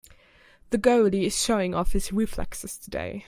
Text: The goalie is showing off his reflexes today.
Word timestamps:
The 0.71 0.79
goalie 0.79 1.27
is 1.27 1.39
showing 1.39 1.75
off 1.75 1.91
his 1.91 2.11
reflexes 2.11 2.75
today. 2.75 3.19